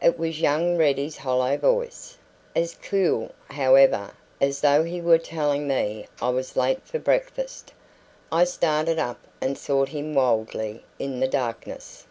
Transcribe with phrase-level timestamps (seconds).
[0.00, 2.16] It was young Ready's hollow voice,
[2.54, 7.74] as cool, however, as though he were telling me I was late for breakfast.
[8.32, 12.06] I started up and sought him wildly in the darkness.